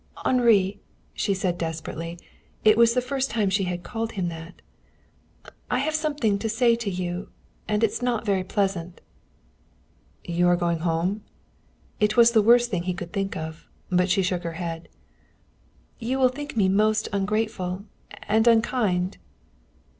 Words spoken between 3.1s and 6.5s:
time she had called him that "I have something to